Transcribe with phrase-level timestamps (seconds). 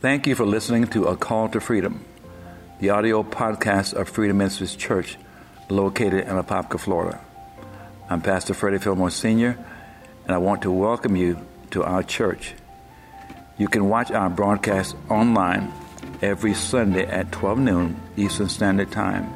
[0.00, 2.04] Thank you for listening to A Call to Freedom,
[2.78, 5.18] the audio podcast of Freedom Ministries Church
[5.68, 7.20] located in Apopka, Florida.
[8.08, 9.58] I'm Pastor Freddie Filmore Sr.,
[10.24, 12.54] and I want to welcome you to our church.
[13.56, 15.72] You can watch our broadcast online
[16.22, 19.28] every Sunday at 12 noon Eastern Standard Time.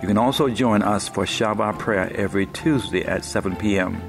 [0.00, 4.00] You can also join us for Shabbat prayer every Tuesday at 7 p.m.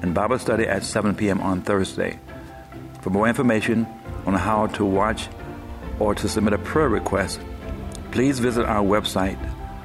[0.00, 1.42] and Bible study at 7 p.m.
[1.42, 2.18] on Thursday.
[3.02, 3.86] For more information,
[4.26, 5.28] on how to watch
[5.98, 7.40] or to submit a prayer request,
[8.10, 9.38] please visit our website,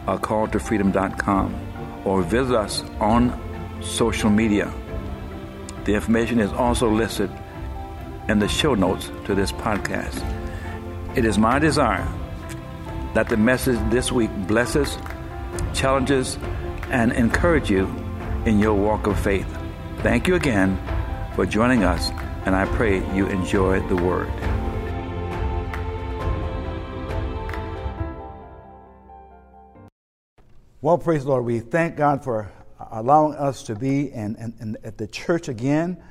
[0.06, 4.72] acalltofreedom.com, or visit us on social media.
[5.86, 7.32] The information is also listed
[8.28, 10.24] in the show notes to this podcast.
[11.16, 12.08] It is my desire
[13.14, 14.98] that the message this week blesses,
[15.74, 16.38] challenges,
[16.92, 17.86] and encourage you
[18.46, 19.48] in your walk of faith.
[20.00, 20.78] Thank you again
[21.36, 22.12] for joining us
[22.48, 24.32] and I pray you enjoy the word.
[30.82, 31.44] Well, praise the Lord.
[31.44, 36.02] We thank God for allowing us to be at the church again.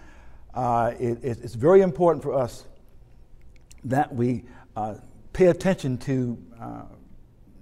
[0.53, 2.67] Uh, it, it's very important for us
[3.85, 4.45] that we
[4.77, 4.97] uh,
[5.33, 6.83] pay attention to uh,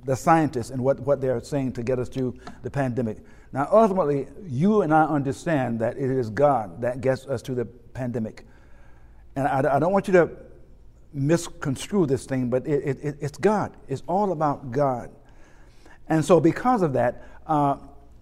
[0.03, 3.19] the scientists and what, what they're saying to get us through the pandemic.
[3.53, 7.67] Now, ultimately, you and I understand that it is God that gets us through the
[7.67, 8.45] pandemic.
[9.37, 10.31] And I, I don't want you to
[11.13, 13.77] misconstrue this thing, but it, it, it's God.
[13.89, 15.11] It's all about God.
[16.09, 17.77] And so, because of that, uh,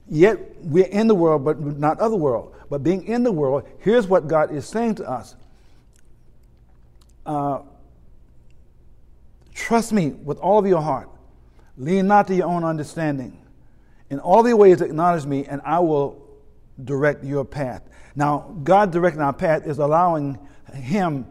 [0.09, 2.55] yet we're in the world, but not of the world.
[2.71, 5.37] But being in the world, here's what God is saying to us
[7.27, 7.61] uh,
[9.55, 11.09] Trust me with all of your heart,
[11.77, 13.39] lean not to your own understanding.
[14.11, 16.23] In all the ways, acknowledge me, and I will
[16.85, 17.83] direct your path.
[18.15, 20.39] Now, God directing our path is allowing
[20.75, 21.27] him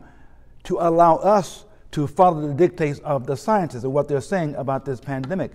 [0.63, 4.85] to allow us to follow the dictates of the scientists and what they're saying about
[4.85, 5.51] this pandemic.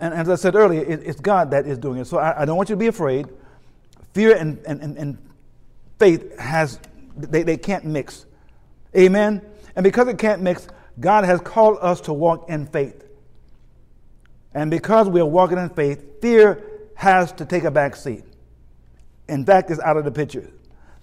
[0.00, 2.06] And as I said earlier, it, it's God that is doing it.
[2.06, 3.28] So I, I, don't want you to be afraid.
[4.12, 5.18] Fear and, and, and,
[5.98, 6.80] faith has
[7.16, 8.26] they, they can't mix.
[8.96, 9.40] Amen.
[9.76, 10.66] And because it can't mix,
[10.98, 13.04] God has called us to walk in faith.
[14.52, 16.62] And because we are walking in faith, fear
[16.94, 18.24] has to take a back seat.
[19.28, 20.50] In fact, it's out of the picture.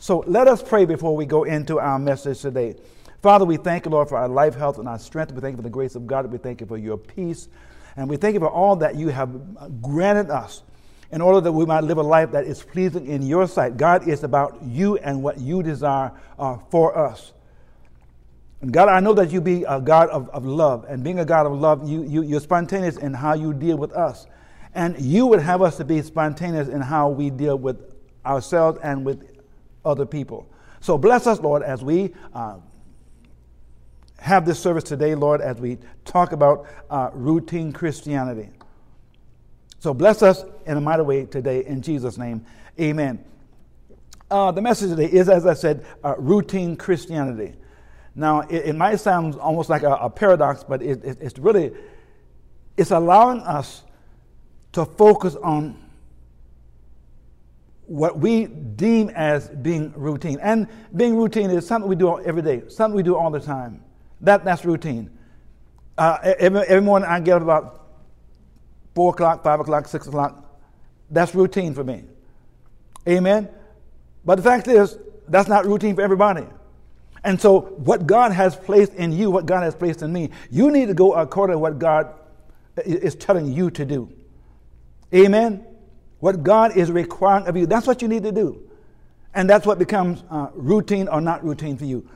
[0.02, 2.74] So let us pray before we go into our message today.
[3.22, 5.32] Father, we thank you, Lord, for our life, health, and our strength.
[5.32, 6.26] We thank you for the grace of God.
[6.32, 7.50] We thank you for your peace.
[7.96, 10.64] And we thank you for all that you have granted us
[11.12, 13.78] in order that we might live a life that is pleasing in your sight.
[13.78, 17.34] God is about you and what you desire uh, for us.
[18.62, 20.84] And God, I know that you be a God of, of love.
[20.90, 23.94] And being a God of love, you, you, you're spontaneous in how you deal with
[23.94, 24.26] us.
[24.74, 27.78] And you would have us to be spontaneous in how we deal with
[28.26, 29.31] ourselves and with
[29.86, 30.50] other people.
[30.80, 32.58] So bless us, Lord, as we uh,
[34.20, 38.50] have this service today, Lord, as we talk about uh, routine Christianity.
[39.80, 42.46] So bless us in a mighty way today, in Jesus' name.
[42.80, 43.24] Amen.
[44.30, 47.54] Uh, the message today is, as I said, uh, routine Christianity.
[48.16, 51.72] Now, it, it, might sound almost like a, a paradox, but it, it, it's really
[52.78, 53.84] it's allowing us
[54.74, 55.78] to focus on
[57.92, 60.40] what we deem as being routine.
[60.42, 63.84] And being routine is something we do every day, something we do all the time.
[64.22, 65.10] That, that's routine.
[65.98, 67.90] Uh, every, every morning I get up about
[68.96, 70.58] 4 o'clock, 5 o'clock, 6 o'clock.
[71.10, 72.06] That's routine for me.
[73.10, 73.50] Amen?
[74.24, 74.98] But the fact is,
[75.28, 76.46] that's not routine for everybody.
[77.26, 80.72] And so, what God has placed in you, what God has placed in me, you
[80.72, 82.14] need to go according to what God
[82.86, 84.10] is telling you to do.
[85.14, 85.66] Amen?
[86.22, 87.66] What God is requiring of you.
[87.66, 88.62] That's what you need to do.
[89.34, 92.08] And that's what becomes uh, routine or not routine for you.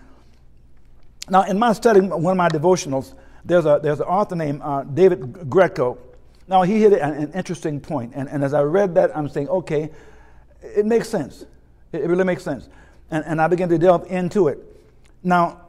[1.29, 4.83] Now, in my study, one of my devotionals, there's, a, there's an author named uh,
[4.83, 5.97] David Greco.
[6.47, 8.13] Now, he hit an, an interesting point.
[8.15, 9.89] And, and as I read that, I'm saying, okay,
[10.61, 11.43] it makes sense.
[11.91, 12.69] It, it really makes sense.
[13.09, 14.59] And, and I began to delve into it.
[15.23, 15.61] Now,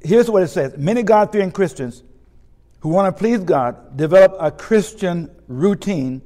[0.00, 2.02] here's what it says Many God fearing Christians
[2.80, 6.22] who want to please God develop a Christian routine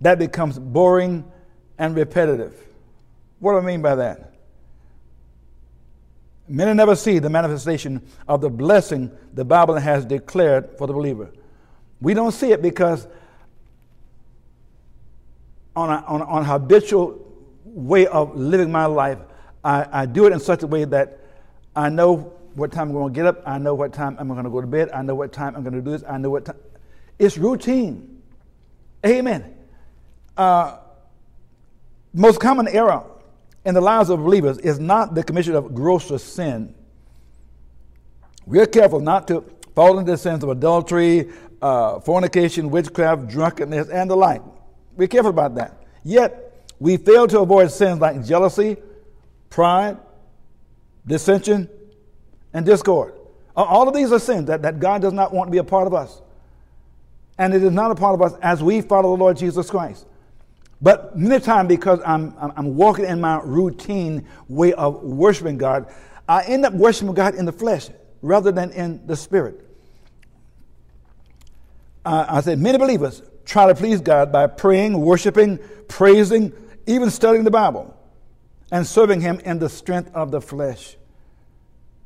[0.00, 1.24] that becomes boring
[1.78, 2.54] and repetitive.
[3.40, 4.32] What do I mean by that?
[6.46, 11.32] Many never see the manifestation of the blessing the Bible has declared for the believer.
[12.00, 13.08] We don't see it because
[15.74, 17.20] on a, on, on a habitual
[17.64, 19.18] way of living my life,
[19.64, 21.18] I, I do it in such a way that
[21.74, 23.42] I know what time I'm going to get up.
[23.46, 24.90] I know what time I'm going to go to bed.
[24.92, 26.04] I know what time I'm going to do this.
[26.06, 26.56] I know what time.
[27.18, 28.22] It's routine.
[29.04, 29.53] Amen
[30.36, 30.78] uh,
[32.12, 33.04] most common error
[33.64, 36.74] in the lives of believers is not the commission of grosser sin,
[38.46, 39.44] We're careful not to
[39.74, 41.30] fall into the sins of adultery,
[41.62, 44.42] uh, fornication, witchcraft, drunkenness, and the like.
[44.96, 45.82] We're careful about that.
[46.04, 48.76] Yet, we fail to avoid sins like jealousy,
[49.48, 49.96] pride,
[51.06, 51.68] dissension,
[52.52, 53.14] and discord.
[53.56, 55.86] All of these are sins that, that God does not want to be a part
[55.86, 56.20] of us.
[57.38, 60.06] And it is not a part of us as we follow the Lord Jesus Christ.
[60.80, 65.92] But many times, because I'm, I'm walking in my routine way of worshiping God,
[66.28, 67.88] I end up worshiping God in the flesh
[68.22, 69.60] rather than in the spirit.
[72.04, 76.52] Uh, I said, many believers try to please God by praying, worshiping, praising,
[76.86, 77.96] even studying the Bible,
[78.70, 80.96] and serving Him in the strength of the flesh.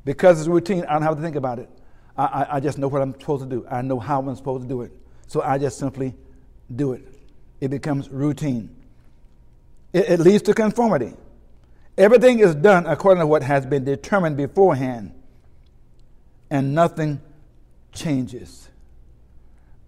[0.05, 1.69] Because it's routine, I don't have to think about it.
[2.17, 3.65] I, I, I just know what I'm supposed to do.
[3.69, 4.91] I know how I'm supposed to do it.
[5.27, 6.15] So I just simply
[6.73, 7.18] do it.
[7.61, 8.75] It becomes routine.
[9.93, 11.13] It, it leads to conformity.
[11.97, 15.11] Everything is done according to what has been determined beforehand,
[16.49, 17.21] and nothing
[17.91, 18.69] changes.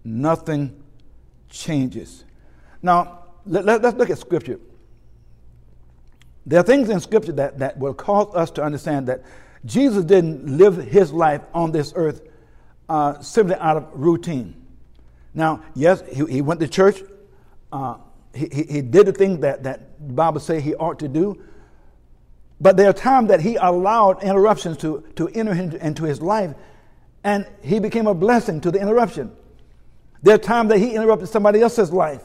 [0.04, 0.82] Nothing
[1.48, 2.24] changes.
[2.82, 4.60] Now, let, let, let's look at Scripture.
[6.44, 9.22] There are things in Scripture that, that will cause us to understand that
[9.64, 12.22] Jesus didn't live his life on this earth
[12.88, 14.54] uh, simply out of routine.
[15.34, 17.02] Now, yes, he, he went to church.
[17.72, 17.96] Uh,
[18.34, 21.42] he, he, did the thing that, that the Bible says he ought to do.
[22.60, 26.54] But there are times that he allowed interruptions to, to enter into, into his life,
[27.24, 29.32] and he became a blessing to the interruption.
[30.22, 32.22] There are times that he interrupted somebody else's life,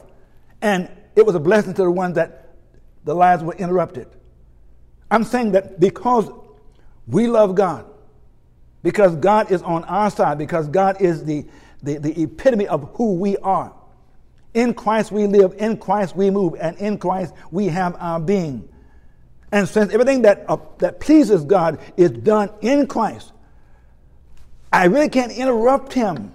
[0.62, 2.54] and it was a blessing to the ones that
[3.04, 4.06] the lives were interrupted.
[5.10, 6.30] I'm saying that because
[7.06, 7.86] we love God,
[8.82, 11.46] because God is on our side, because God is the,
[11.82, 13.74] the, the epitome of who we are.
[14.58, 18.68] In Christ we live, in Christ we move, and in Christ we have our being.
[19.52, 23.32] And since everything that, uh, that pleases God is done in Christ,
[24.72, 26.32] I really can't interrupt Him.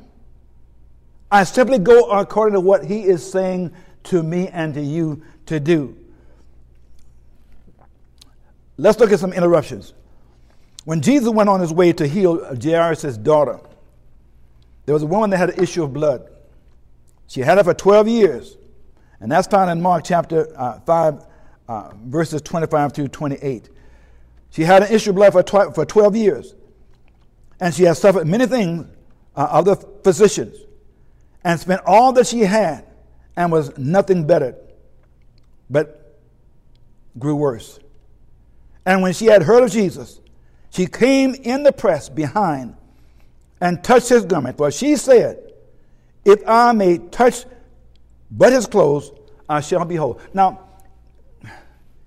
[1.29, 3.73] I simply go according to what He is saying
[4.03, 5.97] to me and to you to do.
[8.77, 9.93] Let's look at some interruptions.
[10.85, 13.59] When Jesus went on his way to heal Jairus' daughter,
[14.85, 16.29] there was a woman that had an issue of blood.
[17.27, 18.57] She had it for 12 years.
[19.19, 21.25] And that's found in Mark chapter uh, 5,
[21.67, 23.69] uh, verses 25 through 28.
[24.49, 26.55] She had an issue of blood for, tw- for 12 years.
[27.59, 28.85] And she had suffered many things
[29.35, 30.57] uh, of the physicians
[31.43, 32.85] and spent all that she had
[33.35, 34.55] and was nothing better,
[35.69, 36.19] but
[37.17, 37.79] grew worse.
[38.85, 40.19] And when she had heard of Jesus,
[40.69, 42.75] she came in the press behind
[43.61, 45.52] and touched his garment, for she said,
[46.25, 47.45] If I may touch
[48.31, 49.11] but his clothes,
[49.47, 50.19] I shall be whole.
[50.33, 50.67] Now,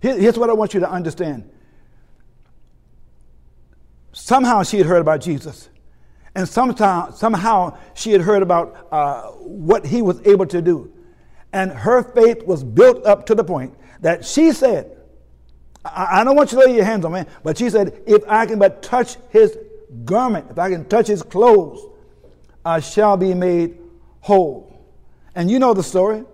[0.01, 1.49] here's what I want you to understand.
[4.13, 5.69] Somehow she had heard about Jesus.
[6.35, 10.93] And sometime, somehow she had heard about uh, what he was able to do.
[11.53, 14.97] And her faith was built up to the point that she said,
[15.85, 18.23] I, I don't want you to lay your hands on me, but she said, if
[18.29, 19.57] I can but touch his
[20.05, 21.87] garment, if I can touch his clothes,
[22.65, 23.79] I shall be made
[24.27, 24.77] whole.
[25.37, 26.25] And you know the story.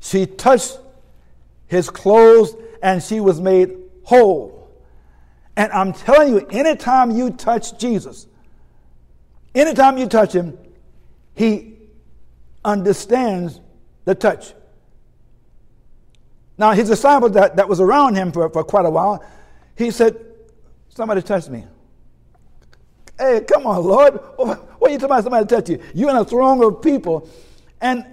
[0.00, 0.78] She touched
[1.66, 4.70] his clothes and she was made whole.
[5.56, 8.28] And I'm telling you, anytime you touch Jesus,
[9.56, 10.56] anytime you touch him,
[11.34, 11.74] he
[12.64, 13.60] understands
[14.04, 14.54] the touch.
[16.56, 19.24] Now, his disciples that, that was around him for, for quite a while,
[19.76, 20.16] he said,
[20.90, 21.64] Somebody touched me.
[23.18, 24.14] Hey, come on, Lord.
[24.36, 25.82] What are you talking about somebody touch you?
[25.92, 27.28] You're in a throng of people,
[27.80, 28.06] and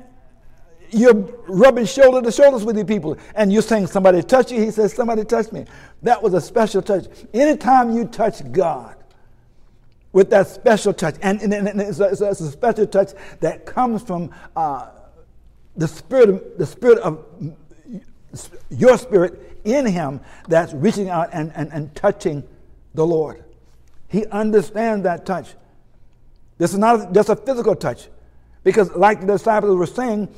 [0.90, 1.14] you're
[1.48, 4.62] rubbing shoulder to shoulders with the people, and you're saying, Somebody touch you.
[4.62, 5.66] He says, Somebody touch me.
[6.02, 7.06] That was a special touch.
[7.34, 8.96] Anytime you touch God
[10.12, 14.02] with that special touch, and, and, and it's, a, it's, a, special touch that comes
[14.02, 14.90] from uh,
[15.76, 17.26] the spirit, of, the spirit of
[18.70, 22.44] your spirit in him that's reaching out and, and, and touching
[22.94, 23.44] the Lord.
[24.16, 25.56] He understands that touch.
[26.58, 28.08] This is not just a physical touch.
[28.64, 30.30] Because, like the disciples were saying,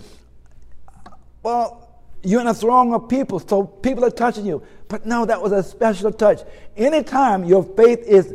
[1.44, 4.64] well, you're in a throng of people, so people are touching you.
[4.88, 6.42] But no, that was a special touch.
[6.76, 8.34] Anytime your faith is,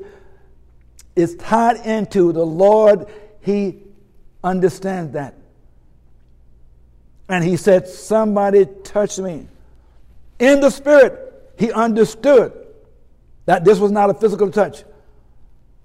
[1.17, 3.07] is tied into the Lord,
[3.41, 3.79] He
[4.45, 5.35] understands that.
[7.29, 9.49] And He said, Somebody touched me.
[10.39, 12.53] In the spirit, he understood
[13.47, 14.85] that this was not a physical touch,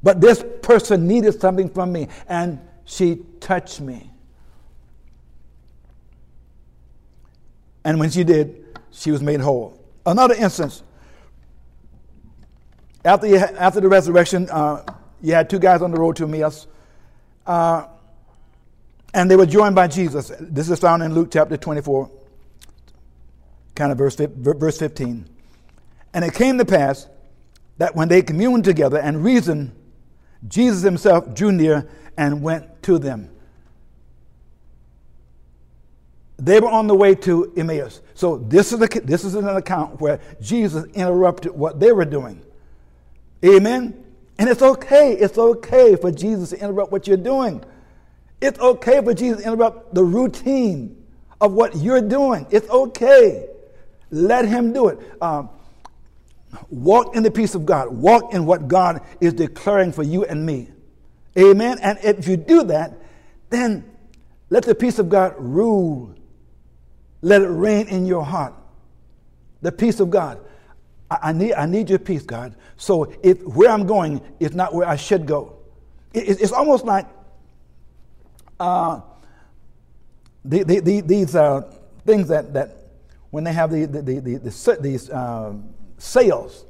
[0.03, 4.11] but this person needed something from me, and she touched me.
[7.83, 9.81] And when she did, she was made whole.
[10.05, 10.83] Another instance,
[13.03, 14.83] after, after the resurrection, uh,
[15.21, 16.67] you had two guys on the road to Emmaus,
[17.45, 17.87] uh,
[19.13, 20.31] and they were joined by Jesus.
[20.39, 22.11] This is found in Luke chapter 24,
[23.75, 25.27] kind of verse, verse 15.
[26.13, 27.07] And it came to pass
[27.77, 29.73] that when they communed together and reasoned,
[30.47, 33.29] Jesus himself drew near and went to them.
[36.37, 38.01] They were on the way to Emmaus.
[38.13, 42.43] So this is, this is an account where Jesus interrupted what they were doing.
[43.43, 44.03] Amen?
[44.37, 45.13] And it's okay.
[45.13, 47.63] It's okay for Jesus to interrupt what you're doing.
[48.39, 51.03] It's okay for Jesus to interrupt the routine
[51.41, 52.45] of what you're doing.
[52.51, 53.47] It's okay.
[54.11, 54.99] Let him do it.
[55.21, 55.49] Um,
[56.69, 57.89] walk in the peace of God.
[57.89, 60.69] Walk in what God is declaring for you and me.
[61.37, 61.77] Amen.
[61.81, 62.93] And if you do that,
[63.49, 63.89] then
[64.49, 66.15] let the peace of God rule.
[67.21, 68.53] Let it reign in your heart.
[69.61, 70.39] The peace of God.
[71.09, 72.55] I, I need, I need your peace, God.
[72.77, 75.57] So if where I'm going is not where I should go,
[76.13, 77.07] it, it's almost like
[78.59, 79.01] uh,
[80.45, 81.61] the, the, the, these uh,
[82.05, 82.77] things that, that
[83.31, 86.65] when they have the, the, the, the these um, sales,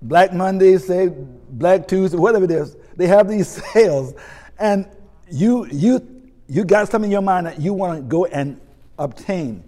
[0.00, 1.08] Black Monday, say
[1.50, 4.14] Black Tuesday, whatever it is, they have these sales,
[4.58, 4.86] and
[5.30, 8.60] you you you got something in your mind that you want to go and
[8.98, 9.64] obtain,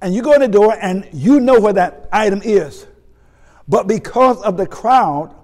[0.00, 2.86] and you go in the door and you know where that item is,
[3.68, 5.34] but because of the crowd,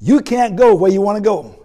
[0.00, 1.62] you can't go where you want to go.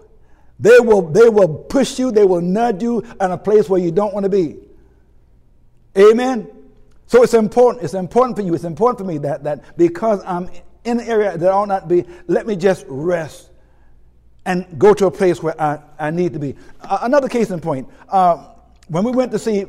[0.60, 3.92] They will, they will push you, they will nudge you in a place where you
[3.92, 4.60] don't want to be.
[5.98, 6.48] Amen.
[7.12, 7.84] So it's important.
[7.84, 8.54] It's important for you.
[8.54, 10.50] It's important for me that, that because I'm
[10.86, 13.50] in an area that I ought not be, let me just rest
[14.46, 16.56] and go to a place where I, I need to be.
[16.80, 17.90] Uh, another case in point.
[18.08, 18.54] Uh,
[18.88, 19.66] when we went to see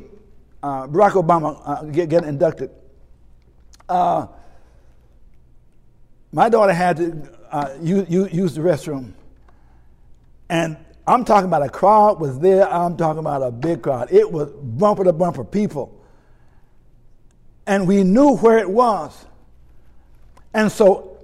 [0.63, 2.71] uh, Barack Obama uh, get, get, inducted,
[3.89, 4.29] uh,
[6.31, 9.15] my daughter had to uh, use, use the restroom.
[10.49, 10.77] And
[11.09, 12.73] I'm talking about a crowd was there.
[12.73, 14.13] I'm talking about a big crowd.
[14.13, 15.99] It was bumper to bumper people.
[17.67, 19.27] And we knew where it was.
[20.55, 21.19] And so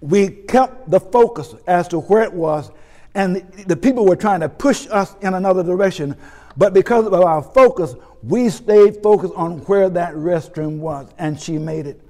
[0.00, 2.70] we kept the focus as to where it was.
[3.14, 6.16] And the, people were trying to push us in another direction.
[6.56, 11.08] But because of our focus, we stayed focused on where that restroom was.
[11.18, 12.00] And she made it.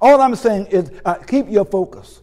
[0.00, 2.20] All I'm saying is uh, keep your focus.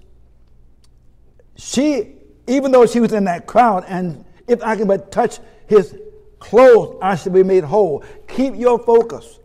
[1.55, 5.95] She even though she was in that crowd, and if I can but touch his
[6.39, 8.03] clothes, I shall be made whole.
[8.27, 9.39] Keep your focus.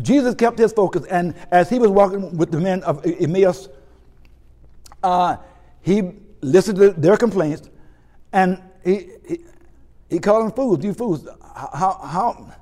[0.00, 3.68] Jesus kept his focus, and as he was walking with the men of Emmaus,
[5.02, 5.36] uh,
[5.80, 6.12] he
[6.42, 7.70] listened to their complaints,
[8.32, 9.40] and he, he,
[10.10, 10.84] he called them fools.
[10.84, 11.26] You fools!
[11.54, 12.52] How, how?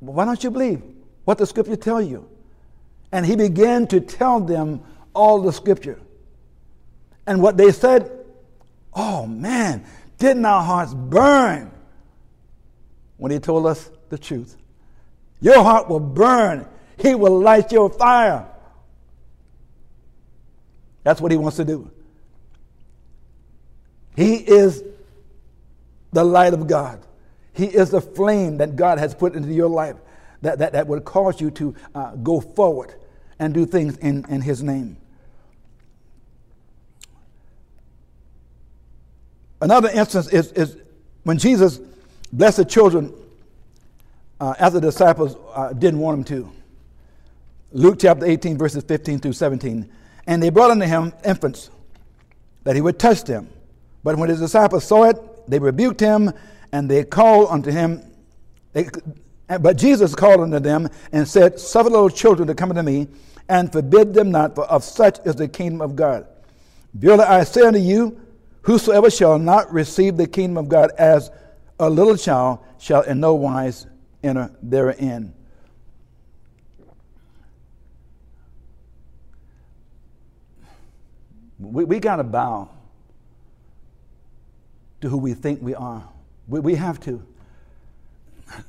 [0.00, 0.82] Why don't you believe
[1.24, 2.28] what the scripture tell you?
[3.12, 4.82] And he began to tell them
[5.14, 6.00] all the scripture.
[7.26, 8.10] And what they said,
[8.94, 9.84] oh man,
[10.18, 11.70] didn't our hearts burn
[13.16, 14.56] when he told us the truth?
[15.40, 16.66] Your heart will burn.
[16.98, 18.46] He will light your fire.
[21.04, 21.90] That's what he wants to do.
[24.16, 24.82] He is
[26.12, 27.00] the light of God.
[27.52, 29.96] He is the flame that God has put into your life
[30.42, 32.94] that, that, that would cause you to uh, go forward
[33.38, 34.96] and do things in, in His name.
[39.60, 40.76] Another instance is, is
[41.24, 41.80] when Jesus
[42.32, 43.12] blessed the children
[44.40, 46.52] uh, as the disciples uh, didn't want him to.
[47.72, 49.90] Luke chapter 18, verses 15 through 17.
[50.26, 51.70] And they brought unto him infants,
[52.64, 53.50] that he would touch them.
[54.02, 55.16] But when his disciples saw it,
[55.50, 56.32] they rebuked him,
[56.72, 58.02] and they called unto him.
[58.72, 58.88] They,
[59.60, 63.08] but Jesus called unto them and said, Suffer little children to come unto me,
[63.48, 66.26] and forbid them not, for of such is the kingdom of God.
[66.94, 68.20] Verily I say unto you,
[68.62, 71.30] Whosoever shall not receive the kingdom of God as
[71.80, 73.86] a little child shall in no wise
[74.22, 75.32] enter therein.
[81.58, 82.70] We, we got to bow
[85.00, 86.08] to who we think we are.
[86.46, 87.24] We, we have to.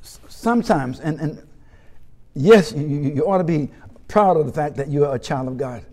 [0.02, 1.48] Sometimes, and, and
[2.34, 3.70] yes, you, you ought to be
[4.08, 5.86] proud of the fact that you're a child of God.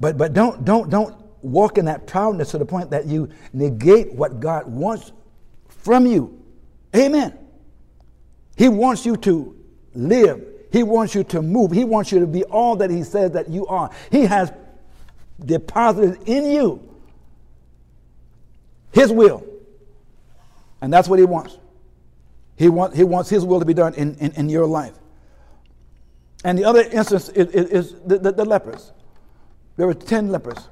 [0.00, 4.12] But, but don't, don't, don't walk in that proudness to the point that you negate
[4.12, 5.12] what God wants
[5.68, 6.42] from you.
[6.94, 7.38] Amen.
[8.56, 9.54] He wants you to
[9.94, 10.44] live.
[10.72, 11.70] He wants you to move.
[11.72, 13.90] He wants you to be all that He says that you are.
[14.10, 14.52] He has
[15.44, 16.82] deposited in you
[18.92, 19.46] His will.
[20.80, 21.58] And that's what He wants.
[22.56, 24.94] He, want, he wants His will to be done in, in, in your life.
[26.44, 28.92] And the other instance is, is, is the, the, the lepers.
[29.76, 30.68] there were 10 lepers.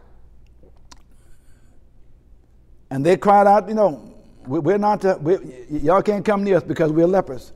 [2.90, 4.14] And they cried out, you know,
[4.46, 5.38] we're not, to, we,
[5.70, 7.52] y'all can't come near us because we're lepers.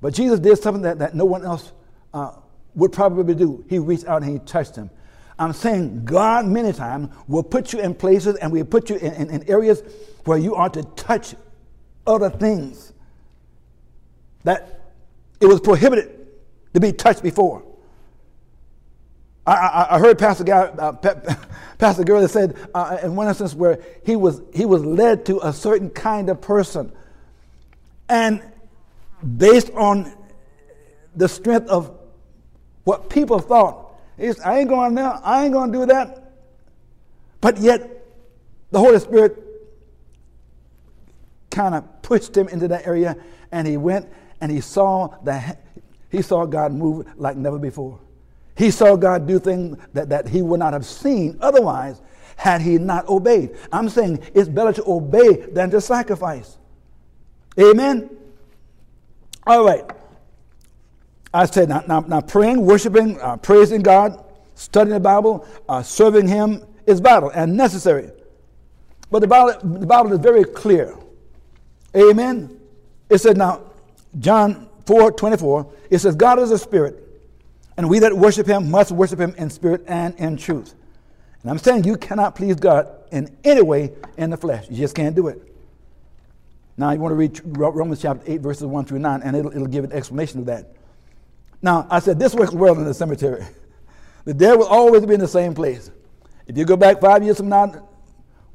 [0.00, 1.72] But Jesus did something that, that no one else
[2.12, 2.32] uh,
[2.74, 3.64] would probably do.
[3.68, 4.90] He reached out and he touched him.
[5.38, 8.96] I'm saying God many times will put you in places and we will put you
[8.96, 9.82] in, in, in areas
[10.24, 11.34] where you are to touch
[12.06, 12.92] other things
[14.44, 14.92] that
[15.40, 16.26] it was prohibited
[16.74, 17.62] to be touched before.
[19.46, 20.92] I, I, I heard Pastor, Guy, uh,
[21.78, 25.52] Pastor Girl said uh, in one instance where he was, he was led to a
[25.52, 26.92] certain kind of person.
[28.08, 28.42] And
[29.24, 30.12] based on
[31.16, 31.96] the strength of
[32.84, 36.32] what people thought, I ain't going there, I ain't going to do that.
[37.40, 38.06] But yet,
[38.70, 39.42] the Holy Spirit
[41.50, 43.16] kind of pushed him into that area,
[43.52, 44.08] and he went
[44.40, 45.56] and he saw the,
[46.10, 47.98] he saw God move like never before.
[48.56, 52.00] He saw God do things that, that he would not have seen otherwise
[52.36, 53.56] had he not obeyed.
[53.72, 56.58] I'm saying it's better to obey than to sacrifice.
[57.58, 58.10] Amen?
[59.46, 59.84] All right.
[61.32, 64.24] I said now, now, now praying, worshiping, uh, praising God,
[64.54, 68.10] studying the Bible, uh, serving Him is vital and necessary.
[69.10, 70.94] But the Bible, the Bible is very clear.
[71.96, 72.60] Amen?
[73.10, 73.62] It said now,
[74.18, 77.04] John 4 24, it says, God is a spirit
[77.76, 80.74] and we that worship him must worship him in spirit and in truth.
[81.42, 84.66] And I'm saying you cannot please God in any way in the flesh.
[84.70, 85.53] You just can't do it.
[86.76, 89.66] Now, you want to read Romans chapter 8, verses 1 through 9, and it'll, it'll
[89.66, 90.74] give an explanation of that.
[91.62, 93.44] Now, I said this works well in the cemetery.
[94.26, 95.90] The dead will always be in the same place.
[96.46, 97.86] If you go back five years from now,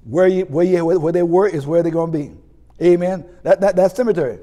[0.04, 2.32] where, you, where, you, where they were is where they're going to be.
[2.84, 3.24] Amen.
[3.44, 4.40] That, that, that's cemetery.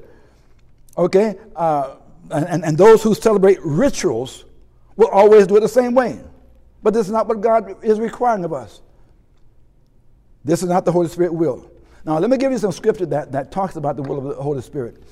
[0.97, 1.35] Okay?
[1.53, 1.95] Uh,
[2.31, 4.45] and, and those who celebrate rituals
[4.97, 6.19] We'll always do it the same way.
[6.83, 8.81] But this is not what God is requiring of us.
[10.43, 11.69] This is not the Holy Spirit will.
[12.07, 14.41] Now, let me give you some scripture that, that talks about the will of the
[14.41, 15.03] Holy Spirit.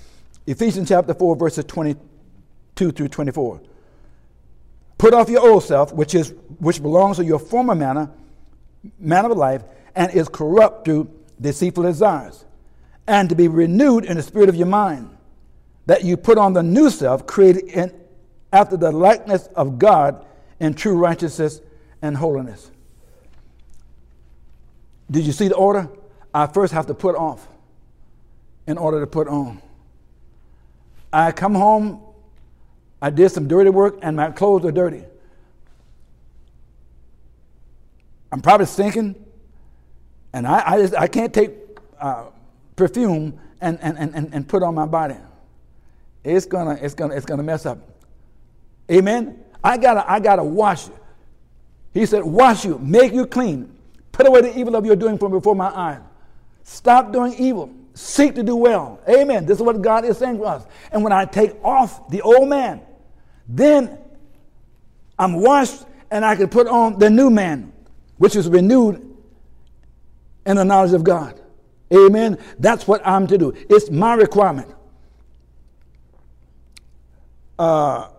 [0.47, 3.59] Ephesians chapter 4, verses 22 through 24.
[4.97, 8.09] Put off your old self, which, is, which belongs to your former manner,
[8.97, 9.61] manner of life,
[9.93, 12.45] and is corrupt through deceitful desires,
[13.07, 15.09] and to be renewed in the spirit of your mind,
[15.87, 17.93] that you put on the new self, created in
[18.53, 20.25] after the likeness of God
[20.61, 21.59] in true righteousness
[22.01, 22.71] and holiness.
[25.11, 25.89] Did you see the order?
[26.35, 27.47] I first have to put off
[28.67, 29.61] in order to put on.
[31.13, 32.01] I come home,
[33.01, 35.05] I did some dirty work, and my clothes are dirty.
[38.33, 39.15] I'm probably stinking,
[40.33, 41.53] and I, I, just, I can't take
[42.01, 42.25] uh,
[42.75, 45.15] perfume and, and, and, and put on my body.
[46.25, 47.77] It's gonna, it's, gonna, it's gonna mess up.
[48.91, 49.41] Amen.
[49.63, 50.99] I gotta, I gotta wash you.
[51.93, 53.73] He said, wash you, make you clean.
[54.11, 56.01] Put away the evil of your doing from before my eyes.
[56.67, 57.71] Stop doing evil.
[57.93, 58.99] Seek to do well.
[59.07, 59.45] Amen.
[59.45, 60.65] This is what God is saying to us.
[60.91, 62.81] And when I take off the old man,
[63.47, 63.99] then
[65.17, 67.71] I'm washed and I can put on the new man,
[68.17, 69.15] which is renewed
[70.47, 71.39] in the knowledge of God.
[71.93, 72.39] Amen.
[72.57, 73.53] That's what I'm to do.
[73.69, 74.73] It's my requirement.
[77.59, 78.09] Uh,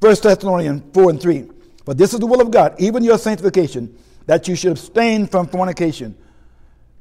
[0.00, 1.50] 1 Thessalonians 4 and 3.
[1.84, 5.46] But this is the will of God, even your sanctification, that you should abstain from
[5.46, 6.16] fornication.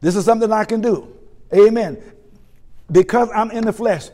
[0.01, 1.15] This is something I can do.
[1.53, 2.01] Amen.
[2.91, 4.09] Because I'm in the flesh,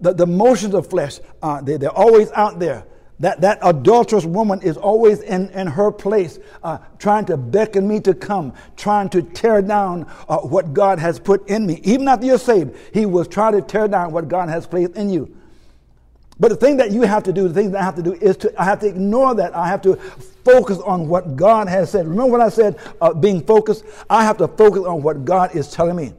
[0.00, 2.84] the, the motions of flesh, uh, they, they're always out there.
[3.20, 8.00] That, that adulterous woman is always in, in her place, uh, trying to beckon me
[8.00, 11.80] to come, trying to tear down uh, what God has put in me.
[11.84, 15.08] Even after you're saved, he was trying to tear down what God has placed in
[15.08, 15.36] you.
[16.40, 18.14] But the thing that you have to do, the thing that I have to do
[18.14, 19.54] is to, I have to ignore that.
[19.54, 19.96] I have to
[20.44, 22.06] focus on what God has said.
[22.06, 23.84] Remember what I said, uh, being focused?
[24.08, 26.14] I have to focus on what God is telling me.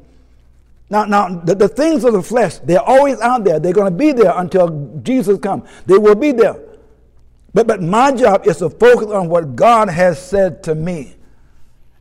[0.90, 3.60] Now, now the, the things of the flesh, they're always out there.
[3.60, 5.68] They're going to be there until Jesus comes.
[5.86, 6.58] They will be there.
[7.54, 11.16] But, but my job is to focus on what God has said to me.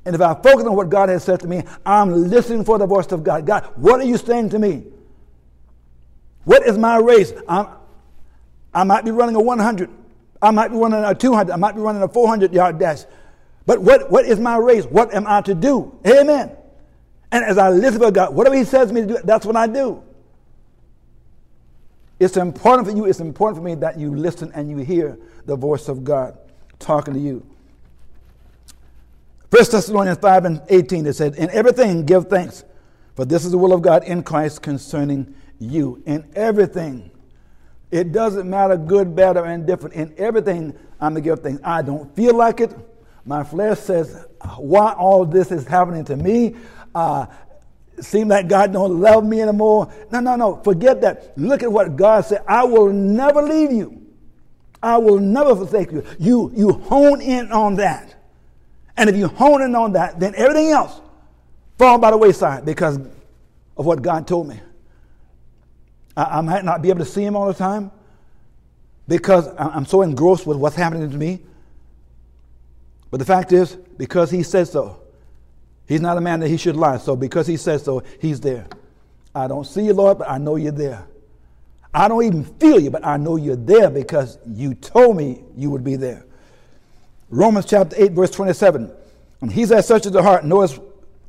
[0.04, 2.86] And if I focus on what God has said to me, I'm listening for the
[2.86, 3.46] voice of God.
[3.46, 4.84] God, what are you saying to me?
[6.44, 7.32] What is my race?
[7.46, 7.68] I'm,
[8.74, 9.90] I might be running a 100.
[10.40, 11.52] I might be running a 200.
[11.52, 13.04] I might be running a 400 yard dash.
[13.66, 14.84] But what, what is my race?
[14.84, 15.96] What am I to do?
[16.06, 16.50] Amen.
[17.30, 19.66] And as I listen to God, whatever He says me to do, that's what I
[19.66, 20.02] do.
[22.18, 25.56] It's important for you, it's important for me that you listen and you hear the
[25.56, 26.38] voice of God
[26.78, 27.44] talking to you.
[29.50, 32.64] 1 Thessalonians 5 and 18, it said, In everything give thanks,
[33.14, 36.02] for this is the will of God in Christ concerning you.
[36.06, 37.10] In everything
[37.92, 39.94] it doesn't matter good, bad, or indifferent.
[39.94, 41.60] In everything, I'm to give thanks.
[41.62, 42.74] I don't feel like it.
[43.26, 44.24] My flesh says,
[44.56, 46.56] why all this is happening to me?
[46.94, 47.26] Uh,
[48.00, 49.92] seem like God don't love me anymore.
[50.10, 50.56] No, no, no.
[50.64, 51.36] Forget that.
[51.38, 52.42] Look at what God said.
[52.48, 54.00] I will never leave you.
[54.82, 56.04] I will never forsake you.
[56.18, 58.16] You you hone in on that.
[58.96, 61.00] And if you hone in on that, then everything else
[61.78, 62.98] fall by the wayside because
[63.76, 64.60] of what God told me.
[66.16, 67.90] I, I might not be able to see him all the time
[69.08, 71.40] because I'm so engrossed with what's happening to me.
[73.10, 75.00] But the fact is, because he says so,
[75.86, 76.98] he's not a man that he should lie.
[76.98, 78.66] So because he says so, he's there.
[79.34, 81.04] I don't see you, Lord, but I know you're there.
[81.94, 85.70] I don't even feel you, but I know you're there because you told me you
[85.70, 86.24] would be there.
[87.28, 88.90] Romans chapter 8, verse 27.
[89.42, 90.78] And he that searches the heart knows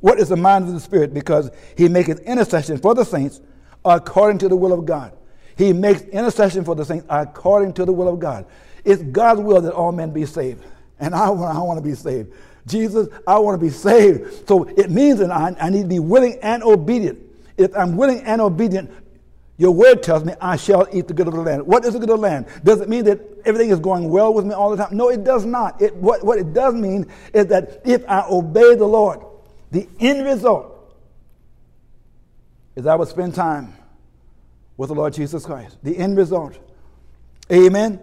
[0.00, 3.40] what is the mind of the Spirit because he maketh intercession for the saints
[3.84, 5.12] according to the will of God.
[5.56, 8.46] He makes intercession for the saints according to the will of God.
[8.84, 10.64] It's God's will that all men be saved.
[10.98, 12.32] And I want, I want to be saved.
[12.66, 14.48] Jesus, I want to be saved.
[14.48, 17.18] So it means that I, I need to be willing and obedient.
[17.56, 18.90] If I'm willing and obedient,
[19.56, 21.64] your word tells me I shall eat the good of the land.
[21.66, 22.46] What is the good of the land?
[22.64, 24.96] Does it mean that everything is going well with me all the time?
[24.96, 25.80] No, it does not.
[25.80, 29.20] It, what, what it does mean is that if I obey the Lord,
[29.70, 30.73] the end result
[32.76, 33.74] is I would spend time
[34.76, 35.78] with the Lord Jesus Christ.
[35.82, 36.58] The end result.
[37.52, 38.00] Amen.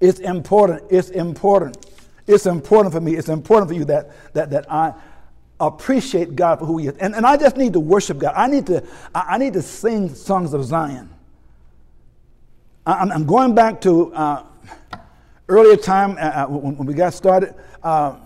[0.00, 0.84] It's important.
[0.90, 1.86] It's important.
[2.26, 3.16] It's important for me.
[3.16, 4.94] It's important for you that, that, that I
[5.58, 6.96] appreciate God for who He is.
[6.96, 8.34] And, and I just need to worship God.
[8.36, 11.10] I need to, I need to sing songs of Zion.
[12.86, 14.44] I'm, I'm going back to uh,
[15.48, 17.54] earlier time uh, uh, when, when, we got started.
[17.82, 18.16] Uh,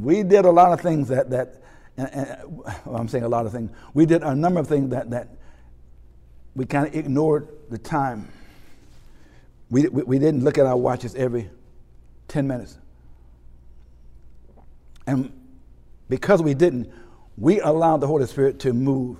[0.00, 1.62] we did a lot of things that, that
[1.96, 3.70] and, and, well, I'm saying a lot of things.
[3.94, 5.28] We did a number of things that, that
[6.54, 8.28] we kind of ignored the time.
[9.70, 11.50] We, we, we didn't look at our watches every
[12.28, 12.78] 10 minutes.
[15.06, 15.32] And
[16.08, 16.90] because we didn't,
[17.36, 19.18] we allowed the Holy Spirit to move.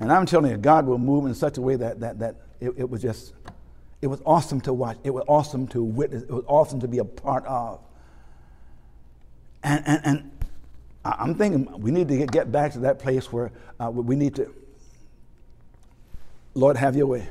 [0.00, 2.70] And I'm telling you, God will move in such a way that, that, that it,
[2.76, 3.34] it was just,
[4.02, 4.98] it was awesome to watch.
[5.04, 6.24] It was awesome to witness.
[6.24, 7.80] It was awesome to be a part of.
[9.64, 10.30] And, and, and
[11.04, 13.50] I'm thinking we need to get back to that place where
[13.80, 14.54] uh, we need to,
[16.52, 17.28] Lord, have your way.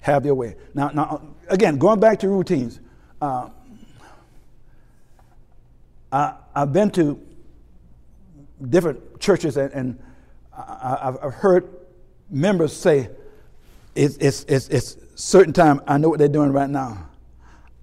[0.00, 0.56] Have your way.
[0.74, 2.80] Now, now again, going back to routines.
[3.20, 3.50] Uh,
[6.10, 7.20] I, have been to
[8.68, 10.02] different churches and, and
[10.56, 11.68] I, have heard
[12.30, 13.10] members say,
[13.94, 17.08] it's, it's, it's, it's certain time, I know what they're doing right now.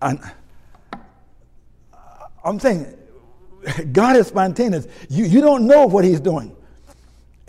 [0.01, 0.19] I'm
[2.59, 2.97] saying,
[3.91, 4.87] God is spontaneous.
[5.09, 6.55] You, you don't know what He's doing.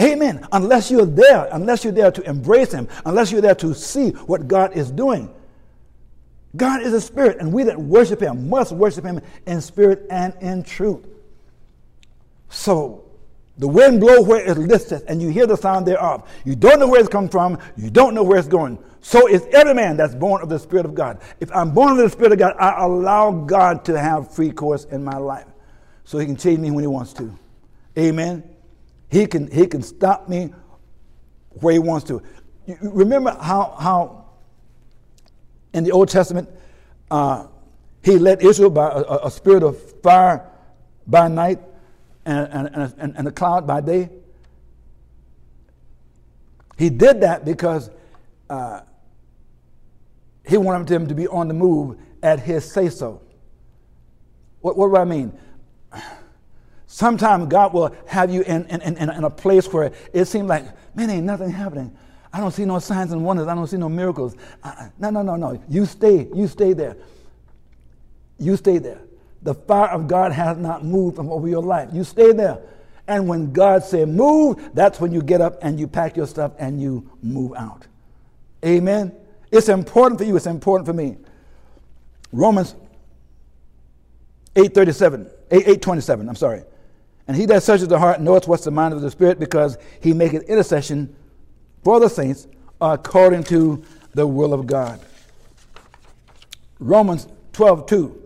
[0.00, 0.46] Amen.
[0.52, 4.48] Unless you're there, unless you're there to embrace Him, unless you're there to see what
[4.48, 5.32] God is doing.
[6.56, 10.34] God is a spirit, and we that worship Him must worship Him in spirit and
[10.40, 11.06] in truth.
[12.50, 13.04] So,
[13.58, 16.28] the wind blows where it listeth, and you hear the sound thereof.
[16.44, 18.78] You don't know where it's come from, you don't know where it's going.
[19.00, 21.20] So is every man that's born of the Spirit of God.
[21.40, 24.84] If I'm born of the Spirit of God, I allow God to have free course
[24.84, 25.51] in my life
[26.12, 27.34] so he can change me when he wants to.
[27.98, 28.44] Amen.
[29.10, 30.52] He can, he can stop me
[31.48, 32.22] where he wants to.
[32.66, 34.26] You remember how, how
[35.72, 36.50] in the Old Testament
[37.10, 37.46] uh,
[38.04, 40.46] he led Israel by a, a, spirit of fire
[41.06, 41.60] by night
[42.26, 44.10] and, and, and, and a cloud by day?
[46.76, 47.88] He did that because
[48.50, 48.82] uh,
[50.46, 53.22] he wanted them to be on the move at his say so.
[54.60, 55.32] What, what do I mean?
[56.92, 60.66] Sometimes God will have you in, in, in, in, a place where it seems like,
[60.94, 61.96] man, ain't nothing happening.
[62.30, 63.48] I don't see no signs and wonders.
[63.48, 64.36] I don't see no miracles.
[64.62, 65.58] Uh, no, no, no, no.
[65.70, 66.28] You stay.
[66.34, 66.98] You stay there.
[68.38, 69.00] You stay there.
[69.40, 71.88] The fire of God has not moved from over your life.
[71.94, 72.58] You stay there.
[73.08, 76.52] And when God said move, that's when you get up and you pack your stuff
[76.58, 77.86] and you move out.
[78.62, 79.14] Amen.
[79.50, 80.36] It's important for you.
[80.36, 81.16] It's important for me.
[82.32, 82.74] Romans
[84.56, 86.64] 837, 8, 827, I'm sorry.
[87.28, 90.12] And he that searches the heart knoweth what's the mind of the Spirit, because he
[90.12, 91.14] maketh intercession
[91.84, 92.48] for the saints
[92.80, 93.82] according to
[94.12, 95.00] the will of God.
[96.78, 98.22] Romans 12, 2.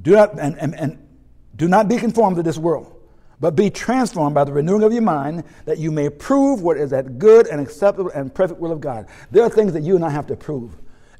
[0.00, 1.08] Do not, and, and, and
[1.56, 3.00] do not be conformed to this world,
[3.38, 6.90] but be transformed by the renewing of your mind, that you may prove what is
[6.90, 9.06] that good and acceptable and perfect will of God.
[9.30, 10.72] There are things that you and I have to prove.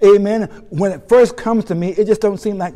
[0.04, 0.44] Amen.
[0.70, 2.74] When it first comes to me, it just don't seem like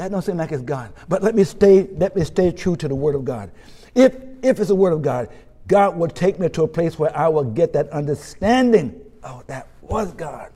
[0.00, 0.94] that don't seem like it's God.
[1.10, 3.50] But let me stay, let me stay true to the Word of God.
[3.94, 5.28] If, if it's the Word of God,
[5.68, 8.98] God will take me to a place where I will get that understanding.
[9.22, 10.52] Oh, that was God.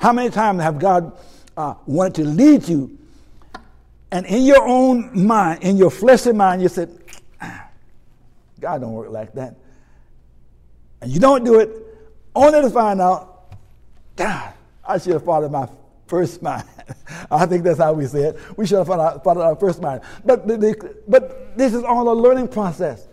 [0.00, 1.12] How many times have God
[1.58, 2.96] uh, wanted to lead you,
[4.10, 6.98] and in your own mind, in your fleshly mind, you said,
[7.42, 7.68] ah,
[8.58, 9.56] God don't work like that.
[11.02, 11.68] And you don't do it,
[12.34, 13.52] only to find out,
[14.16, 14.54] God,
[14.88, 15.68] I should have followed my
[16.06, 16.64] first mind.
[17.30, 18.38] I think that's how we say it.
[18.56, 20.02] We should have followed our first mind.
[20.24, 23.08] But, but this is all a learning process.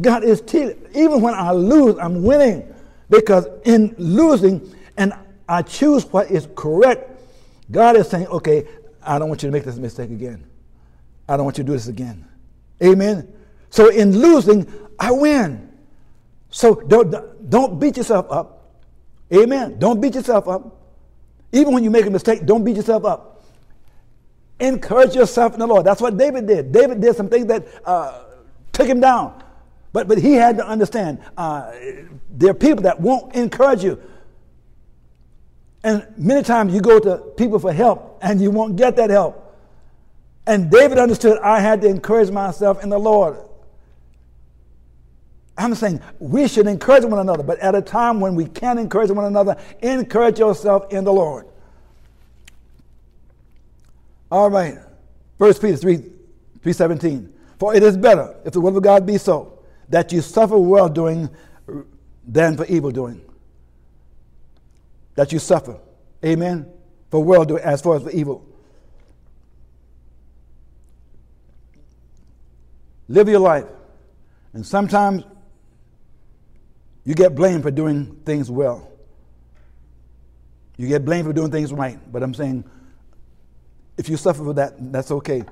[0.00, 0.76] God is teaching.
[0.94, 2.72] Even when I lose, I'm winning.
[3.10, 5.14] Because in losing, and
[5.48, 7.10] I choose what is correct,
[7.70, 8.66] God is saying, okay,
[9.02, 10.46] I don't want you to make this mistake again.
[11.28, 12.26] I don't want you to do this again.
[12.82, 13.32] Amen.
[13.70, 15.72] So in losing, I win.
[16.50, 18.76] So don't, don't beat yourself up.
[19.32, 19.78] Amen.
[19.78, 20.77] Don't beat yourself up.
[21.52, 23.44] Even when you make a mistake, don't beat yourself up.
[24.60, 25.86] Encourage yourself in the Lord.
[25.86, 26.72] That's what David did.
[26.72, 28.24] David did some things that uh,
[28.72, 29.42] took him down.
[29.92, 31.72] But, but he had to understand uh,
[32.30, 34.00] there are people that won't encourage you.
[35.82, 39.44] And many times you go to people for help and you won't get that help.
[40.46, 43.38] And David understood I had to encourage myself in the Lord.
[45.58, 49.10] I'm saying we should encourage one another, but at a time when we can't encourage
[49.10, 51.46] one another, encourage yourself in the Lord.
[54.30, 54.78] All right.
[55.36, 57.32] First Peter 3, 317.
[57.58, 60.88] For it is better, if the will of God be so, that you suffer well
[60.88, 61.28] doing
[62.26, 63.20] than for evil doing.
[65.16, 65.80] That you suffer.
[66.24, 66.70] Amen.
[67.10, 68.46] For well doing as far as for evil.
[73.08, 73.64] Live your life.
[74.52, 75.24] And sometimes
[77.08, 78.86] you get blamed for doing things well.
[80.76, 81.98] You get blamed for doing things right.
[82.12, 82.64] But I'm saying
[83.96, 85.42] if you suffer for that, that's okay.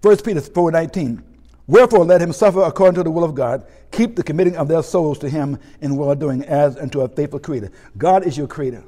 [0.00, 1.22] 1 Peter 4:19.
[1.66, 3.66] Wherefore let him suffer according to the will of God.
[3.90, 7.38] Keep the committing of their souls to him in well doing as unto a faithful
[7.38, 7.70] creator.
[7.98, 8.82] God is your creator.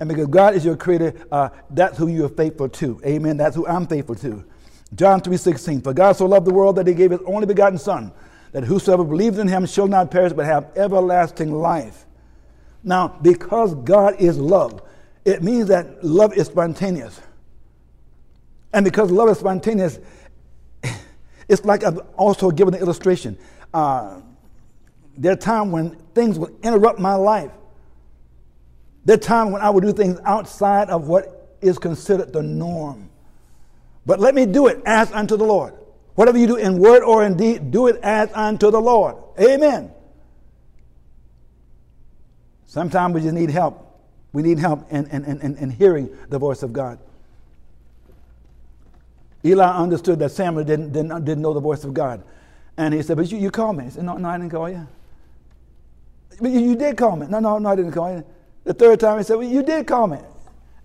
[0.00, 2.98] And because God is your creator, uh, that's who you are faithful to.
[3.04, 3.36] Amen.
[3.36, 4.42] That's who I'm faithful to.
[4.94, 5.82] John 3:16.
[5.82, 8.10] For God so loved the world that he gave his only begotten son,
[8.52, 12.06] that whosoever believes in him shall not perish but have everlasting life.
[12.82, 14.82] Now, because God is love,
[15.24, 17.20] it means that love is spontaneous.
[18.72, 19.98] And because love is spontaneous,
[21.48, 23.36] it's like I've also given an illustration.
[23.74, 24.20] Uh,
[25.16, 27.50] there are times when things will interrupt my life.
[29.04, 33.10] There are times when I will do things outside of what is considered the norm.
[34.06, 35.74] But let me do it as unto the Lord.
[36.18, 39.14] Whatever you do in word or in deed, do it as unto the Lord.
[39.40, 39.92] Amen.
[42.66, 44.00] Sometimes we just need help.
[44.32, 46.98] We need help in, in, in, in hearing the voice of God.
[49.44, 52.24] Eli understood that Samuel didn't, didn't, didn't know the voice of God.
[52.76, 53.84] And he said, But you, you called me.
[53.84, 54.88] He said, No, no, I didn't call you.
[56.40, 57.28] But you, you did call me.
[57.28, 58.24] No, no, no, I didn't call you.
[58.64, 60.18] The third time he said, Well, you did call me.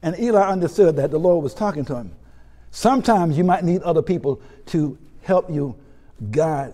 [0.03, 2.11] And Eli understood that the Lord was talking to him.
[2.69, 5.75] Sometimes you might need other people to help you
[6.31, 6.73] guide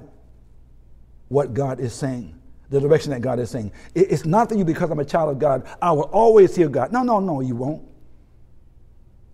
[1.29, 2.37] what God is saying,
[2.69, 3.71] the direction that God is saying.
[3.95, 6.91] It's not that you, because I'm a child of God, I will always hear God.
[6.91, 7.83] No, no, no, you won't.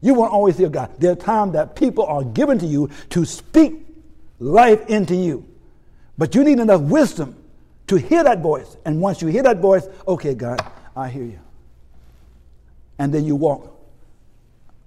[0.02, 0.92] You won't always hear God.
[1.00, 3.86] There are times that people are given to you to speak
[4.40, 5.48] life into you.
[6.18, 7.36] But you need enough wisdom
[7.88, 8.78] to hear that voice.
[8.86, 10.60] And once you hear that voice, okay, God,
[10.96, 11.40] I hear you.
[13.00, 13.72] And then you walk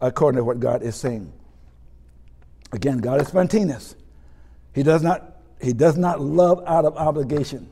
[0.00, 1.32] according to what God is saying.
[2.72, 3.94] Again, God is spontaneous.
[4.78, 7.68] He does not, he does not love out of obligation.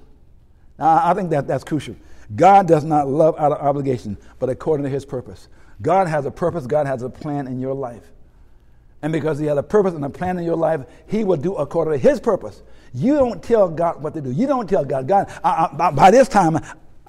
[0.76, 1.94] Now, I think that that's crucial.
[2.34, 5.46] God does not love out of obligation, but according to his purpose.
[5.80, 8.02] God has a purpose, God has a plan in your life.
[9.02, 11.54] And because He has a purpose and a plan in your life, He will do
[11.54, 12.64] according to His purpose.
[12.92, 14.32] You don't tell God what to do.
[14.32, 16.56] You don't tell God, God, I, I, by this time,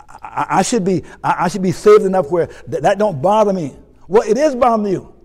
[0.08, 3.76] I, I should be, I, should be saved enough where th- that don't bother me.
[4.08, 5.17] Well, it is bothering you.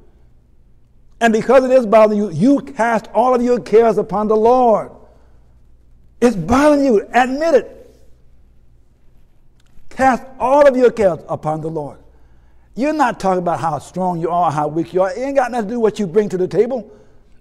[1.23, 4.91] And because it is bothering you, you cast all of your cares upon the Lord.
[6.21, 7.07] It's bothering you.
[7.15, 7.97] Admit it.
[9.89, 12.01] Cast all of your cares upon the Lord.
[12.75, 15.13] You're not talking about how strong you are, how weak you are.
[15.13, 16.91] It ain't got nothing to do with what you bring to the table.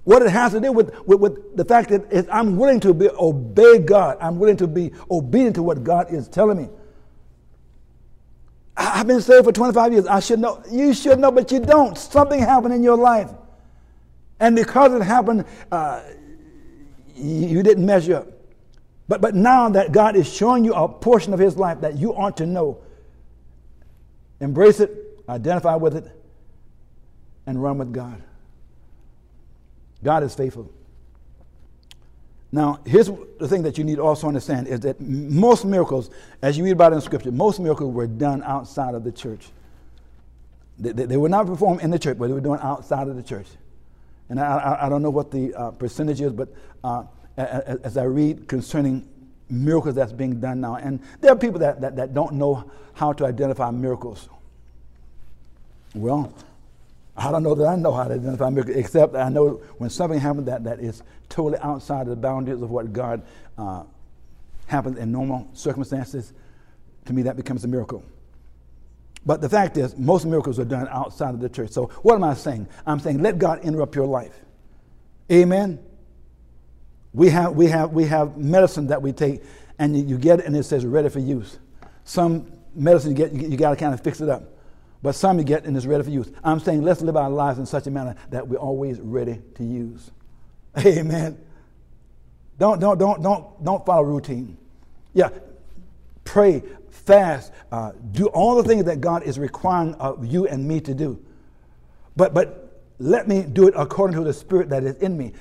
[0.04, 3.10] What it has to do with, with, with the fact that I'm willing to be,
[3.10, 4.16] obey God.
[4.22, 6.70] I'm willing to be obedient to what God is telling me.
[8.78, 10.06] I've been saved for 25 years.
[10.06, 10.62] I should know.
[10.72, 11.98] You should know, but you don't.
[11.98, 13.32] Something happened in your life.
[14.42, 16.02] And because it happened, uh,
[17.16, 18.28] you didn't measure up.
[19.08, 22.16] But, but now that God is showing you a portion of His life that you
[22.16, 22.80] ought to know,
[24.40, 24.92] embrace it,
[25.30, 26.12] identify with it,
[27.46, 28.22] and run with God.
[30.04, 30.72] God is faithful.
[32.52, 36.10] Now, here's the thing that you need also understand is that most miracles,
[36.42, 39.46] as you read about in Scripture, most miracles were done outside of the church.
[40.80, 43.16] They, they, they were not performed in the church, but they were done outside of
[43.16, 43.46] the church.
[44.32, 46.48] And I, I, don't know what the uh, percentage is, but
[46.86, 47.04] uh,
[47.36, 49.06] as, as I read concerning
[49.50, 53.12] miracles that's being done now, and there are people that, that, that don't know how
[53.12, 54.30] to identify miracles.
[55.94, 56.34] Well,
[57.18, 60.22] I don't know that I know how to identify miracles, except I know when something
[60.22, 63.24] happens that, that is totally outside of the boundaries of what God
[63.58, 63.84] uh,
[64.68, 66.32] happens in normal circumstances,
[67.04, 68.02] to me that becomes a miracle.
[69.26, 71.72] But the fact is, most miracles are done outside of the church.
[71.72, 72.68] So, what am I saying?
[72.88, 74.34] I'm saying let God interrupt your life.
[75.32, 75.80] Amen.
[77.14, 79.44] We have, we have, we have medicine that we take,
[79.78, 81.60] and you, get it, and it says ready for use.
[82.04, 84.44] Some medicine you get, you, you got to kind of fix it up.
[85.04, 86.32] But some you get, and it's ready for use.
[86.44, 89.64] I'm saying let's live our lives in such a manner that we're always ready to
[89.64, 90.12] use.
[90.86, 91.38] Amen.
[92.58, 94.58] Don't, don't, don't, don't, don't follow routine.
[95.14, 95.30] Yeah,
[96.24, 96.64] pray,
[97.06, 100.94] fast, uh, do all the things that God is requiring of you and me to
[100.94, 101.24] do.
[102.16, 105.34] But, but let me do it according to the Spirit that is in me.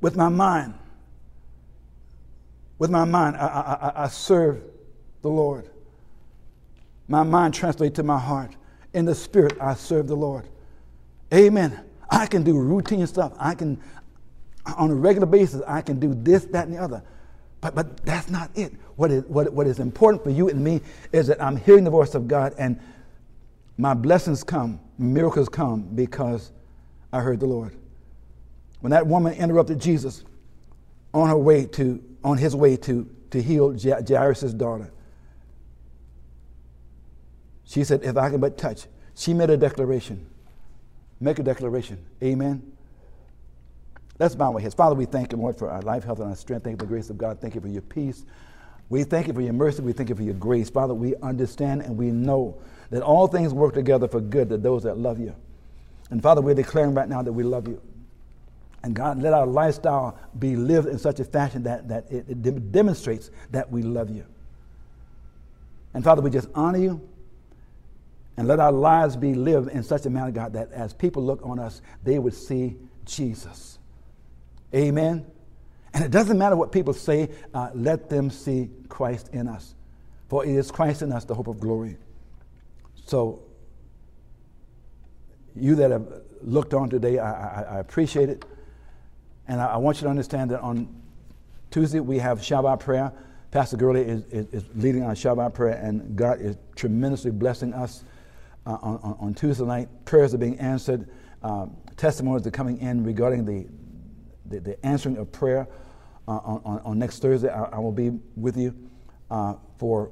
[0.00, 0.74] With my mind,
[2.78, 4.62] with my mind, I, I, I serve
[5.22, 5.70] the Lord.
[7.08, 8.56] My mind translates to my heart.
[8.92, 10.48] In the Spirit, I serve the Lord.
[11.32, 11.80] Amen.
[12.10, 13.32] I can do routine stuff.
[13.38, 13.80] I can,
[14.76, 17.02] on a regular basis, I can do this, that, and the other.
[17.60, 18.72] But, but that's not it.
[18.96, 20.80] What is, what, what is important for you and me
[21.12, 22.78] is that I'm hearing the voice of God and
[23.76, 26.52] my blessings come, miracles come because
[27.12, 27.76] I heard the Lord.
[28.80, 30.24] When that woman interrupted Jesus
[31.12, 34.92] on her way to, on his way to, to heal Jairus' daughter,
[37.64, 38.86] she said, If I can but touch.
[39.16, 40.26] She made a declaration.
[41.20, 42.04] Make a declaration.
[42.22, 42.72] Amen.
[44.18, 44.74] Let's bow our heads.
[44.74, 46.64] Father, we thank you, Lord, for our life, health, and our strength.
[46.64, 47.40] Thank you for the grace of God.
[47.40, 48.24] Thank you for your peace.
[48.88, 49.82] We thank you for your mercy.
[49.82, 50.70] We thank you for your grace.
[50.70, 54.82] Father, we understand and we know that all things work together for good to those
[54.82, 55.34] that love you.
[56.10, 57.80] And Father, we're declaring right now that we love you.
[58.82, 62.72] And God, let our lifestyle be lived in such a fashion that, that it, it
[62.72, 64.26] demonstrates that we love you.
[65.94, 67.00] And Father, we just honor you.
[68.36, 71.40] And let our lives be lived in such a manner, God, that as people look
[71.44, 73.78] on us, they would see Jesus.
[74.74, 75.24] Amen.
[75.94, 79.74] And it doesn't matter what people say, uh, let them see Christ in us.
[80.28, 81.96] For it is Christ in us, the hope of glory.
[83.06, 83.42] So,
[85.54, 86.08] you that have
[86.42, 88.44] looked on today, I, I, I appreciate it.
[89.46, 90.88] And I, I, want you to understand that on
[91.70, 93.12] Tuesday we have Shabbat prayer.
[93.52, 98.02] Pastor Gurley is, is, is, leading our Shabbat prayer, and God is tremendously blessing us
[98.66, 99.88] uh, on, on, Tuesday night.
[100.06, 101.08] Prayers are being answered,
[101.42, 103.66] um, testimonies are coming in regarding the,
[104.46, 105.66] the, the answering of prayer.
[106.26, 108.74] Uh, on, on, next Thursday, I, I, will be with you
[109.30, 110.10] uh, for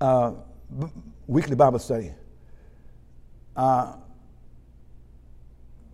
[0.00, 0.32] uh,
[0.78, 0.86] b-
[1.26, 2.12] weekly Bible study.
[3.54, 3.94] Uh,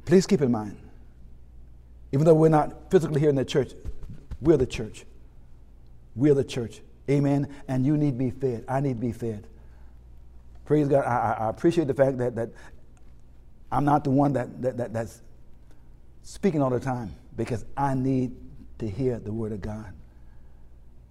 [0.04, 0.78] please keep in mind,
[2.12, 3.72] even though we're not physically here in the church,
[4.40, 5.04] we're the church.
[6.14, 6.80] We're the church.
[7.10, 7.48] Amen.
[7.66, 8.64] And you need to be fed.
[8.68, 9.46] I need to be fed.
[10.64, 11.04] Praise God.
[11.04, 12.50] I, I appreciate the fact that, that
[13.72, 15.20] I'm not the one that, that, that, that's
[16.24, 18.34] speaking all the time because I need
[18.78, 19.92] to hear the word of God.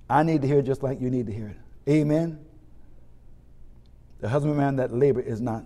[0.09, 1.91] I need to hear it just like you need to hear it.
[1.91, 2.43] Amen.
[4.19, 5.65] The husbandman that labor is not.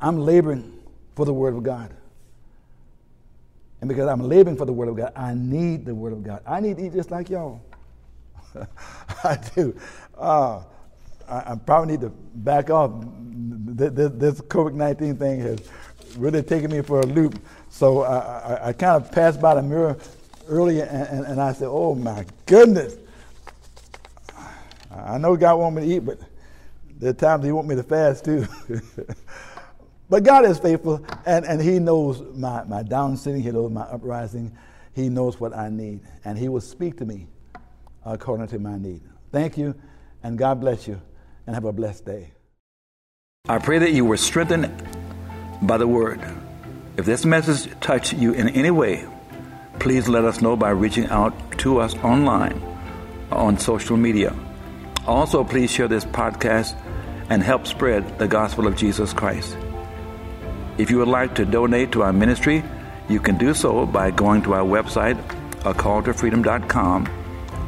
[0.00, 0.82] I'm laboring
[1.14, 1.94] for the word of God.
[3.80, 6.42] And because I'm laboring for the word of God, I need the word of God.
[6.46, 7.60] I need to eat just like y'all.
[9.24, 9.78] I do.
[10.16, 10.62] Uh,
[11.28, 12.90] I, I, probably need to back off.
[12.92, 15.60] This, this COVID 19 thing has
[16.16, 17.38] really taking me for a loop.
[17.68, 19.96] So I, I, I kind of passed by the mirror
[20.48, 22.96] earlier and, and, and, I said, Oh my goodness.
[24.90, 26.18] I know God wants me to eat, but
[26.98, 28.46] there are times He wants me to fast too.
[30.10, 33.82] but God is faithful and, and He knows my, my down sitting, He knows my
[33.82, 34.56] uprising,
[34.92, 37.28] He knows what I need, and He will speak to me
[38.04, 39.02] according to my need.
[39.30, 39.74] Thank you,
[40.22, 41.00] and God bless you,
[41.46, 42.32] and have a blessed day.
[43.48, 44.70] I pray that you were strengthened
[45.62, 46.20] by the word.
[46.96, 49.06] If this message touched you in any way,
[49.78, 52.62] please let us know by reaching out to us online
[53.30, 54.34] on social media.
[55.06, 56.76] Also, please share this podcast
[57.30, 59.56] and help spread the gospel of Jesus Christ.
[60.78, 62.62] If you would like to donate to our ministry,
[63.08, 65.20] you can do so by going to our website,
[65.60, 67.08] acalltofreedom.com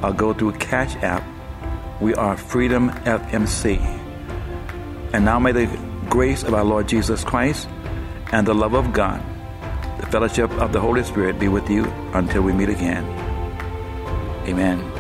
[0.03, 1.23] or go through Cash App.
[2.01, 3.79] We are Freedom FMC.
[5.13, 5.67] And now may the
[6.09, 7.69] grace of our Lord Jesus Christ
[8.33, 9.23] and the love of God,
[10.01, 13.05] the fellowship of the Holy Spirit be with you until we meet again.
[14.49, 14.92] Amen.